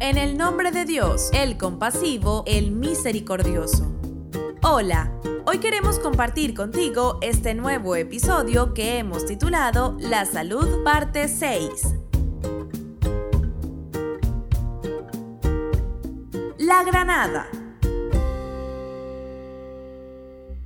En 0.00 0.16
el 0.16 0.38
nombre 0.38 0.72
de 0.72 0.86
Dios, 0.86 1.28
el 1.34 1.58
compasivo, 1.58 2.42
el 2.46 2.70
misericordioso. 2.70 3.94
Hola, 4.62 5.12
hoy 5.44 5.58
queremos 5.58 5.98
compartir 5.98 6.54
contigo 6.54 7.18
este 7.20 7.54
nuevo 7.54 7.94
episodio 7.96 8.72
que 8.72 8.96
hemos 8.96 9.26
titulado 9.26 9.98
La 10.00 10.24
Salud 10.24 10.82
parte 10.84 11.28
6. 11.28 11.96
La 16.56 16.82
granada. 16.82 17.59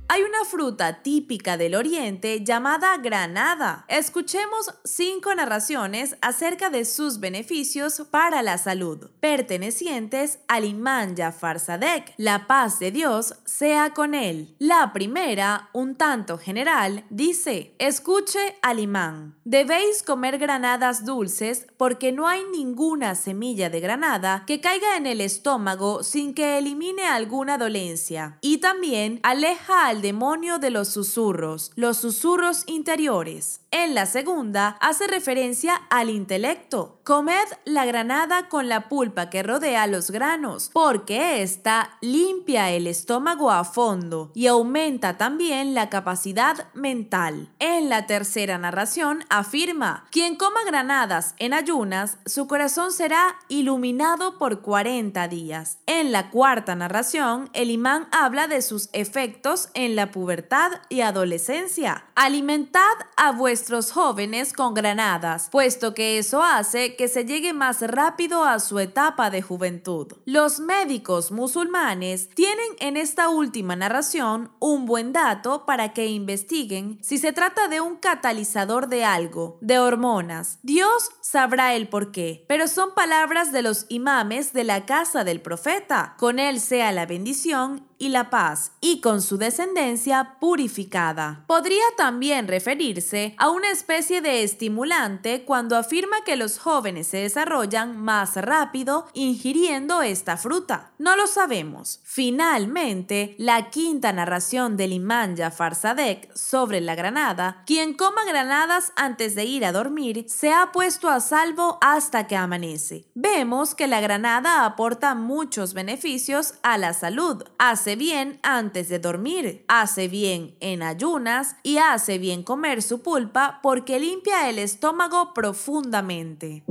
Hay 0.07 0.21
una 0.21 0.45
fruta 0.45 1.01
típica 1.01 1.57
del 1.57 1.73
oriente 1.73 2.43
llamada 2.43 2.95
granada. 2.97 3.85
Escuchemos 3.87 4.71
cinco 4.83 5.33
narraciones 5.33 6.15
acerca 6.21 6.69
de 6.69 6.85
sus 6.85 7.19
beneficios 7.19 8.03
para 8.11 8.43
la 8.43 8.59
salud, 8.59 9.09
pertenecientes 9.19 10.39
al 10.47 10.65
imán 10.65 11.17
Jafar 11.17 11.59
Sadek. 11.59 12.13
La 12.17 12.45
paz 12.45 12.77
de 12.77 12.91
Dios 12.91 13.33
sea 13.45 13.95
con 13.95 14.13
él. 14.13 14.55
La 14.59 14.93
primera, 14.93 15.69
un 15.73 15.95
tanto 15.95 16.37
general, 16.37 17.03
dice, 17.09 17.73
escuche 17.79 18.57
al 18.61 18.79
imán. 18.79 19.35
Debéis 19.43 20.03
comer 20.03 20.37
granadas 20.37 21.03
dulces 21.03 21.65
porque 21.77 22.11
no 22.11 22.27
hay 22.27 22.43
ninguna 22.51 23.15
semilla 23.15 23.71
de 23.71 23.79
granada 23.79 24.43
que 24.45 24.61
caiga 24.61 24.97
en 24.97 25.07
el 25.07 25.19
estómago 25.19 26.03
sin 26.03 26.35
que 26.35 26.59
elimine 26.59 27.07
alguna 27.07 27.57
dolencia. 27.57 28.37
Y 28.41 28.59
también 28.59 29.19
aleja 29.23 29.87
al 29.87 29.94
demonio 30.01 30.59
de 30.59 30.69
los 30.69 30.89
susurros, 30.89 31.71
los 31.75 31.97
susurros 31.97 32.63
interiores. 32.67 33.61
En 33.71 33.93
la 33.93 34.05
segunda 34.05 34.77
hace 34.79 35.05
referencia 35.05 35.75
al 35.89 36.09
intelecto. 36.09 37.01
Comed 37.03 37.45
la 37.65 37.85
granada 37.85 38.47
con 38.47 38.69
la 38.69 38.87
pulpa 38.87 39.29
que 39.29 39.43
rodea 39.43 39.85
los 39.85 40.11
granos, 40.11 40.69
porque 40.71 41.41
ésta 41.41 41.97
limpia 42.01 42.71
el 42.71 42.87
estómago 42.87 43.51
a 43.51 43.65
fondo 43.65 44.31
y 44.33 44.47
aumenta 44.47 45.17
también 45.17 45.73
la 45.73 45.89
capacidad 45.89 46.73
mental. 46.73 47.49
En 47.59 47.89
la 47.89 48.07
tercera 48.07 48.57
narración 48.57 49.25
afirma, 49.29 50.05
quien 50.09 50.35
coma 50.35 50.63
granadas 50.65 51.35
en 51.37 51.53
ayunas, 51.53 52.17
su 52.25 52.47
corazón 52.47 52.91
será 52.91 53.35
iluminado 53.49 54.37
por 54.37 54.61
40 54.61 55.27
días. 55.27 55.79
En 55.85 56.11
la 56.11 56.31
cuarta 56.31 56.75
narración, 56.75 57.49
el 57.53 57.69
imán 57.69 58.07
habla 58.11 58.47
de 58.47 58.61
sus 58.61 58.89
efectos 58.93 59.69
en 59.73 59.84
la 59.93 60.11
pubertad 60.11 60.71
y 60.89 61.01
adolescencia. 61.01 62.05
Alimentad 62.15 62.81
a 63.17 63.31
vuestros 63.31 63.91
jóvenes 63.91 64.53
con 64.53 64.73
granadas, 64.73 65.49
puesto 65.51 65.93
que 65.93 66.17
eso 66.17 66.41
hace 66.41 66.95
que 66.95 67.07
se 67.07 67.25
llegue 67.25 67.53
más 67.53 67.81
rápido 67.81 68.45
a 68.45 68.59
su 68.59 68.79
etapa 68.79 69.29
de 69.29 69.41
juventud. 69.41 70.13
Los 70.25 70.59
médicos 70.59 71.31
musulmanes 71.31 72.29
tienen 72.29 72.69
en 72.79 72.97
esta 72.97 73.29
última 73.29 73.75
narración 73.75 74.51
un 74.59 74.85
buen 74.85 75.13
dato 75.13 75.65
para 75.65 75.93
que 75.93 76.07
investiguen 76.07 76.99
si 77.01 77.17
se 77.17 77.33
trata 77.33 77.67
de 77.67 77.81
un 77.81 77.97
catalizador 77.97 78.87
de 78.87 79.03
algo, 79.03 79.57
de 79.61 79.79
hormonas. 79.79 80.59
Dios 80.63 81.11
sabrá 81.21 81.75
el 81.75 81.89
por 81.89 82.11
qué, 82.11 82.45
pero 82.47 82.67
son 82.67 82.93
palabras 82.93 83.51
de 83.51 83.61
los 83.61 83.85
imames 83.89 84.53
de 84.53 84.63
la 84.63 84.85
casa 84.85 85.23
del 85.23 85.41
profeta. 85.41 86.15
Con 86.17 86.39
él 86.39 86.59
sea 86.59 86.91
la 86.91 87.05
bendición 87.05 87.87
y 87.97 88.09
la 88.09 88.29
paz, 88.29 88.71
y 88.81 89.01
con 89.01 89.21
su 89.21 89.37
descendencia 89.37 90.37
purificada. 90.39 91.43
Podría 91.47 91.83
también 91.97 92.47
referirse 92.47 93.35
a 93.37 93.49
una 93.49 93.71
especie 93.71 94.21
de 94.21 94.43
estimulante 94.43 95.43
cuando 95.45 95.77
afirma 95.77 96.23
que 96.25 96.35
los 96.35 96.59
jóvenes 96.59 97.07
se 97.07 97.17
desarrollan 97.17 97.97
más 97.97 98.35
rápido 98.35 99.07
ingiriendo 99.13 100.01
esta 100.01 100.37
fruta. 100.37 100.91
No 100.97 101.15
lo 101.15 101.27
sabemos. 101.27 101.99
Finalmente, 102.03 103.35
la 103.37 103.69
quinta 103.69 104.13
narración 104.13 104.77
del 104.77 104.93
imán 104.93 105.37
Jafar 105.37 105.75
Sadek 105.75 106.33
sobre 106.35 106.81
la 106.81 106.95
granada, 106.95 107.63
quien 107.65 107.93
coma 107.93 108.25
granadas 108.25 108.91
antes 108.95 109.35
de 109.35 109.45
ir 109.45 109.65
a 109.65 109.71
dormir, 109.71 110.25
se 110.27 110.51
ha 110.51 110.71
puesto 110.71 111.09
a 111.09 111.19
salvo 111.19 111.77
hasta 111.81 112.27
que 112.27 112.35
amanece. 112.35 113.07
Vemos 113.15 113.75
que 113.75 113.87
la 113.87 114.01
granada 114.01 114.65
aporta 114.65 115.15
muchos 115.15 115.73
beneficios 115.73 116.55
a 116.63 116.77
la 116.77 116.93
salud 116.93 117.43
hace 117.85 117.97
bien 117.97 118.39
antes 118.41 118.89
de 118.89 118.97
dormir, 118.97 119.63
hace 119.67 120.07
bien 120.07 120.55
en 120.59 120.81
ayunas 120.81 121.55
y 121.61 121.77
hace 121.77 122.17
bien 122.17 122.41
comer 122.41 122.81
su 122.81 123.03
pulpa 123.03 123.59
porque 123.61 123.99
limpia 123.99 124.49
el 124.49 124.57
estómago 124.57 125.35
profundamente. 125.35 126.63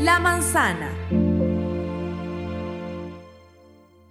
La 0.00 0.18
manzana. 0.18 0.90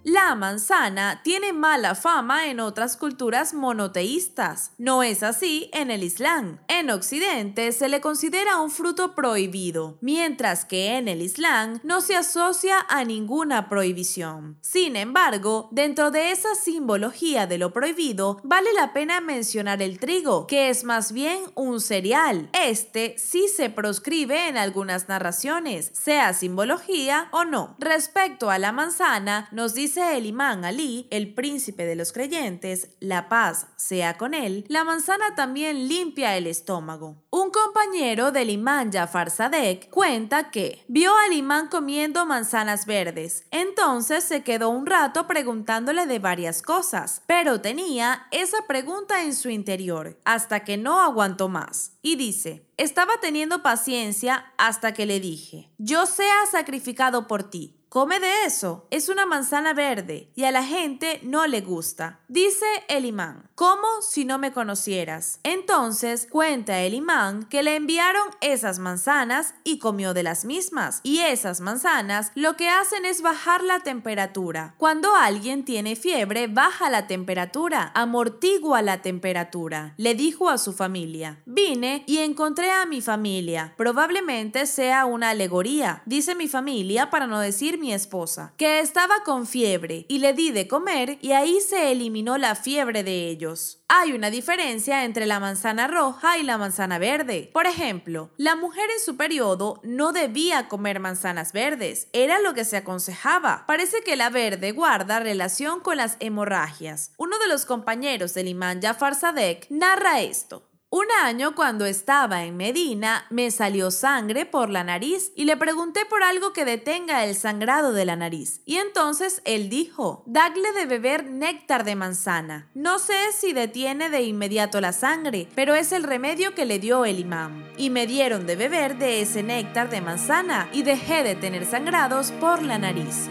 La 0.04 0.34
manzana 0.34 1.20
tiene 1.22 1.52
mala 1.52 1.94
fama 1.94 2.48
en 2.48 2.58
otras 2.58 2.96
culturas 2.96 3.54
monoteístas. 3.54 4.72
No 4.76 5.04
es 5.04 5.22
así 5.22 5.70
en 5.72 5.92
el 5.92 6.02
Islam. 6.02 6.58
En 6.66 6.90
Occidente 6.90 7.70
se 7.70 7.88
le 7.88 8.00
considera 8.00 8.58
un 8.58 8.72
fruto 8.72 9.14
prohibido, 9.14 9.98
mientras 10.00 10.64
que 10.64 10.96
en 10.96 11.06
el 11.06 11.22
Islam 11.22 11.78
no 11.84 12.00
se 12.00 12.16
asocia 12.16 12.84
a 12.88 13.04
ninguna 13.04 13.68
prohibición. 13.68 14.58
Sin 14.60 14.96
embargo, 14.96 15.68
dentro 15.70 16.10
de 16.10 16.32
esa 16.32 16.56
simbología 16.56 17.46
de 17.46 17.58
lo 17.58 17.72
prohibido, 17.72 18.40
vale 18.42 18.72
la 18.72 18.92
pena 18.92 19.20
mencionar 19.20 19.82
el 19.82 20.00
trigo, 20.00 20.48
que 20.48 20.68
es 20.68 20.82
más 20.82 21.12
bien 21.12 21.38
un 21.54 21.80
cereal. 21.80 22.50
Este 22.54 23.14
sí 23.18 23.46
se 23.46 23.70
proscribe 23.70 24.48
en 24.48 24.56
algunas 24.56 25.08
narraciones, 25.08 25.92
sea 25.94 26.34
simbología 26.34 27.28
o 27.30 27.44
no. 27.44 27.76
Respecto 27.78 28.50
a 28.50 28.58
la 28.58 28.72
manzana, 28.72 29.48
nos 29.52 29.74
dice 29.74 29.91
el 29.96 30.26
imán 30.26 30.64
Ali, 30.64 31.06
el 31.10 31.34
príncipe 31.34 31.84
de 31.84 31.96
los 31.96 32.12
creyentes, 32.12 32.90
la 33.00 33.28
paz 33.28 33.66
sea 33.76 34.16
con 34.16 34.34
él, 34.34 34.64
la 34.68 34.84
manzana 34.84 35.34
también 35.34 35.88
limpia 35.88 36.36
el 36.36 36.46
estómago. 36.46 37.22
Un 37.30 37.50
compañero 37.50 38.32
del 38.32 38.50
imán 38.50 38.92
Jafar 38.92 39.30
Sadek 39.30 39.90
cuenta 39.90 40.50
que 40.50 40.84
vio 40.88 41.16
al 41.16 41.32
imán 41.32 41.68
comiendo 41.68 42.24
manzanas 42.26 42.86
verdes. 42.86 43.44
Entonces 43.50 44.24
se 44.24 44.42
quedó 44.42 44.70
un 44.70 44.86
rato 44.86 45.26
preguntándole 45.26 46.06
de 46.06 46.18
varias 46.18 46.62
cosas, 46.62 47.22
pero 47.26 47.60
tenía 47.60 48.26
esa 48.30 48.66
pregunta 48.66 49.22
en 49.22 49.34
su 49.34 49.50
interior, 49.50 50.18
hasta 50.24 50.64
que 50.64 50.76
no 50.76 51.00
aguantó 51.00 51.48
más. 51.48 51.92
Y 52.02 52.16
dice, 52.16 52.66
estaba 52.76 53.12
teniendo 53.20 53.62
paciencia 53.62 54.52
hasta 54.58 54.92
que 54.92 55.06
le 55.06 55.20
dije, 55.20 55.70
yo 55.78 56.06
sea 56.06 56.46
sacrificado 56.50 57.26
por 57.26 57.44
ti 57.44 57.81
Come 57.92 58.20
de 58.20 58.46
eso. 58.46 58.86
Es 58.90 59.10
una 59.10 59.26
manzana 59.26 59.74
verde 59.74 60.30
y 60.34 60.44
a 60.44 60.50
la 60.50 60.64
gente 60.64 61.20
no 61.22 61.46
le 61.46 61.60
gusta. 61.60 62.20
Dice 62.26 62.64
el 62.88 63.04
imán, 63.04 63.50
¿cómo 63.54 63.86
si 64.00 64.24
no 64.24 64.38
me 64.38 64.50
conocieras? 64.50 65.40
Entonces 65.42 66.26
cuenta 66.30 66.80
el 66.80 66.94
imán 66.94 67.44
que 67.50 67.62
le 67.62 67.76
enviaron 67.76 68.28
esas 68.40 68.78
manzanas 68.78 69.54
y 69.62 69.78
comió 69.78 70.14
de 70.14 70.22
las 70.22 70.46
mismas. 70.46 71.00
Y 71.02 71.18
esas 71.18 71.60
manzanas 71.60 72.32
lo 72.34 72.56
que 72.56 72.70
hacen 72.70 73.04
es 73.04 73.20
bajar 73.20 73.62
la 73.62 73.80
temperatura. 73.80 74.74
Cuando 74.78 75.14
alguien 75.14 75.62
tiene 75.66 75.94
fiebre, 75.94 76.46
baja 76.46 76.88
la 76.88 77.06
temperatura, 77.06 77.92
amortigua 77.94 78.80
la 78.80 79.02
temperatura. 79.02 79.92
Le 79.98 80.14
dijo 80.14 80.48
a 80.48 80.56
su 80.56 80.72
familia, 80.72 81.42
vine 81.44 82.04
y 82.06 82.18
encontré 82.20 82.70
a 82.70 82.86
mi 82.86 83.02
familia. 83.02 83.74
Probablemente 83.76 84.64
sea 84.64 85.04
una 85.04 85.28
alegoría. 85.28 86.00
Dice 86.06 86.34
mi 86.34 86.48
familia 86.48 87.10
para 87.10 87.26
no 87.26 87.38
decir 87.38 87.81
mi 87.82 87.92
esposa, 87.92 88.54
que 88.56 88.78
estaba 88.78 89.24
con 89.24 89.44
fiebre 89.44 90.06
y 90.08 90.20
le 90.20 90.34
di 90.34 90.52
de 90.52 90.68
comer 90.68 91.18
y 91.20 91.32
ahí 91.32 91.60
se 91.60 91.90
eliminó 91.90 92.38
la 92.38 92.54
fiebre 92.54 93.02
de 93.02 93.28
ellos. 93.28 93.82
Hay 93.88 94.12
una 94.12 94.30
diferencia 94.30 95.04
entre 95.04 95.26
la 95.26 95.40
manzana 95.40 95.88
roja 95.88 96.38
y 96.38 96.44
la 96.44 96.58
manzana 96.58 96.98
verde. 96.98 97.50
Por 97.52 97.66
ejemplo, 97.66 98.30
la 98.36 98.54
mujer 98.54 98.88
en 98.96 99.04
su 99.04 99.16
periodo 99.16 99.80
no 99.82 100.12
debía 100.12 100.68
comer 100.68 101.00
manzanas 101.00 101.52
verdes, 101.52 102.06
era 102.12 102.38
lo 102.38 102.54
que 102.54 102.64
se 102.64 102.76
aconsejaba. 102.76 103.64
Parece 103.66 104.02
que 104.04 104.14
la 104.14 104.30
verde 104.30 104.70
guarda 104.70 105.18
relación 105.18 105.80
con 105.80 105.96
las 105.96 106.16
hemorragias. 106.20 107.10
Uno 107.16 107.36
de 107.40 107.48
los 107.48 107.66
compañeros 107.66 108.32
del 108.32 108.46
imán 108.46 108.80
Jafar 108.80 109.16
Sadek 109.16 109.66
narra 109.70 110.20
esto. 110.20 110.71
Un 110.94 111.06
año 111.24 111.54
cuando 111.54 111.86
estaba 111.86 112.44
en 112.44 112.58
Medina 112.58 113.24
me 113.30 113.50
salió 113.50 113.90
sangre 113.90 114.44
por 114.44 114.68
la 114.68 114.84
nariz 114.84 115.32
y 115.34 115.46
le 115.46 115.56
pregunté 115.56 116.04
por 116.04 116.22
algo 116.22 116.52
que 116.52 116.66
detenga 116.66 117.24
el 117.24 117.34
sangrado 117.34 117.94
de 117.94 118.04
la 118.04 118.14
nariz. 118.14 118.60
Y 118.66 118.76
entonces 118.76 119.40
él 119.46 119.70
dijo, 119.70 120.22
dadle 120.26 120.70
de 120.72 120.84
beber 120.84 121.24
néctar 121.24 121.84
de 121.84 121.96
manzana. 121.96 122.68
No 122.74 122.98
sé 122.98 123.32
si 123.34 123.54
detiene 123.54 124.10
de 124.10 124.20
inmediato 124.20 124.82
la 124.82 124.92
sangre, 124.92 125.48
pero 125.54 125.74
es 125.74 125.92
el 125.92 126.02
remedio 126.02 126.54
que 126.54 126.66
le 126.66 126.78
dio 126.78 127.06
el 127.06 127.20
imán. 127.20 127.72
Y 127.78 127.88
me 127.88 128.06
dieron 128.06 128.46
de 128.46 128.56
beber 128.56 128.98
de 128.98 129.22
ese 129.22 129.42
néctar 129.42 129.88
de 129.88 130.02
manzana 130.02 130.68
y 130.74 130.82
dejé 130.82 131.22
de 131.22 131.36
tener 131.36 131.64
sangrados 131.64 132.32
por 132.32 132.62
la 132.62 132.76
nariz. 132.76 133.30